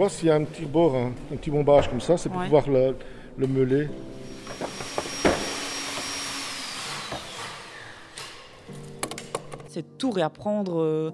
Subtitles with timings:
[0.00, 2.68] vois, s'il y a un petit bord, un, petit bombage comme ça, c'est pour pouvoir
[2.70, 2.96] le,
[3.36, 3.88] le meuler.
[9.68, 11.12] C'est tout réapprendre, euh,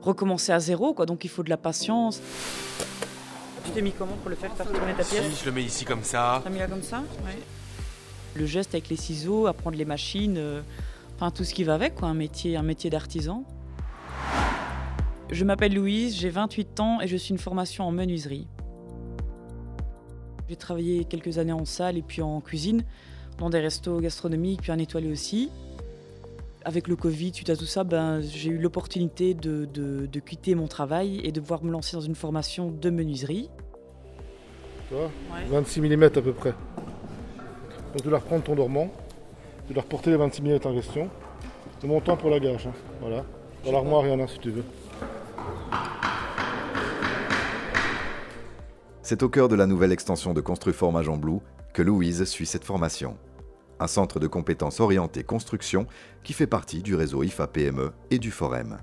[0.00, 1.04] recommencer à zéro, quoi.
[1.04, 2.22] Donc il faut de la patience.
[3.64, 5.62] Tu t'es mis comment pour le faire Faire tourner ta pièce Si, je le mets
[5.62, 6.40] ici comme ça.
[6.42, 7.02] T'as mis là comme ça
[8.34, 10.62] Le geste avec les ciseaux, apprendre les machines, euh,
[11.16, 12.08] enfin tout ce qui va avec, quoi.
[12.08, 13.44] Un métier, un métier d'artisan.
[15.32, 18.46] Je m'appelle Louise, j'ai 28 ans et je suis une formation en menuiserie.
[20.46, 22.84] J'ai travaillé quelques années en salle et puis en cuisine,
[23.38, 25.50] dans des restos gastronomiques, puis en étoilé aussi.
[26.66, 30.66] Avec le Covid, suite à tout ça, ben, j'ai eu l'opportunité de, de, quitter mon
[30.66, 33.48] travail et de pouvoir me lancer dans une formation de menuiserie.
[34.88, 35.10] Tu vois
[35.50, 36.52] 26 mm à peu près.
[37.94, 38.90] Donc tu dois reprendre ton dormant,
[39.66, 41.08] tu dois reporter les 26 mm en question.
[41.82, 42.74] Le montant pour la gage, hein.
[43.00, 43.24] voilà.
[43.64, 44.64] Dans l'armoire, il y en a si tu veux.
[49.12, 51.42] C'est au cœur de la nouvelle extension de Construform à Jean-Blou
[51.74, 53.18] que Louise suit cette formation.
[53.78, 55.86] Un centre de compétences orienté construction
[56.24, 58.78] qui fait partie du réseau IFA PME et du Forem.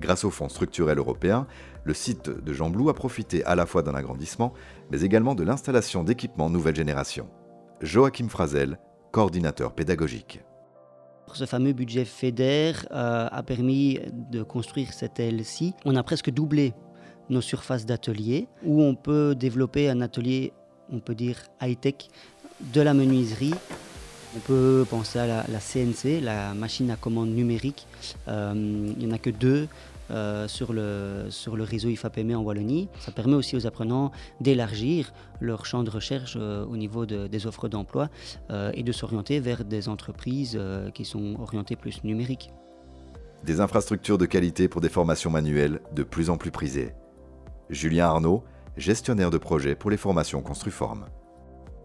[0.00, 1.46] Grâce au fonds structurel européen,
[1.84, 4.54] le site de Jean-Blou a profité à la fois d'un agrandissement,
[4.90, 7.28] mais également de l'installation d'équipements nouvelle génération.
[7.82, 8.78] Joachim Frazel,
[9.12, 10.40] coordinateur pédagogique.
[11.34, 15.74] Ce fameux budget FEDER euh, a permis de construire cette aile-ci.
[15.84, 16.72] On a presque doublé
[17.30, 20.52] nos surfaces d'atelier, où on peut développer un atelier,
[20.92, 22.08] on peut dire high-tech,
[22.60, 23.54] de la menuiserie.
[24.36, 27.86] On peut penser à la, CNC, la machine à commande numérique.
[28.28, 29.68] Euh, il n'y en a que deux
[30.10, 32.88] euh, sur, le, sur le réseau IFAPME en Wallonie.
[33.00, 37.68] Ça permet aussi aux apprenants d'élargir leur champ de recherche euh, au niveau des offres
[37.68, 38.10] d'emploi
[38.74, 40.58] et de s'orienter vers des entreprises
[40.94, 42.50] qui sont orientées plus numériques.
[43.44, 46.92] Des infrastructures de qualité pour des formations manuelles de plus en plus prisées.
[47.70, 48.42] Julien Arnaud,
[48.76, 51.06] gestionnaire de projet pour les formations Construform.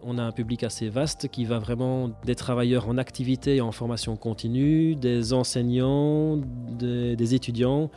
[0.02, 3.72] On a un public assez vaste qui va vraiment des travailleurs en activité et en
[3.72, 7.90] formation continue, des enseignants, des, étudiants,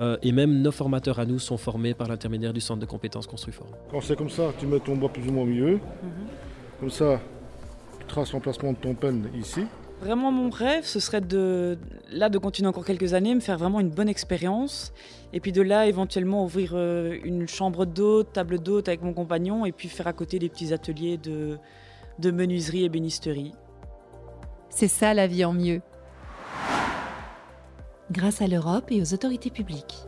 [0.00, 3.26] euh, et même nos formateurs à nous sont formés par l'intermédiaire du centre de compétences
[3.26, 3.70] Construform.
[3.90, 5.74] Quand c'est comme ça, tu mets ton bois plus ou moins au milieu.
[5.74, 5.80] Mhm.
[6.80, 7.20] Comme ça,
[7.98, 9.64] tu traces l'emplacement de ton pen ici.
[10.04, 11.78] Vraiment, mon rêve, ce serait de,
[12.10, 14.92] là, de continuer encore quelques années, me faire vraiment une bonne expérience.
[15.32, 19.64] Et puis de là, éventuellement, ouvrir euh, une chambre d'hôte, table d'hôte avec mon compagnon,
[19.64, 21.56] et puis faire à côté des petits ateliers de,
[22.18, 23.52] de menuiserie et bénisterie.
[24.68, 25.80] C'est ça la vie en mieux.
[28.12, 30.06] Grâce à l'Europe et aux autorités publiques.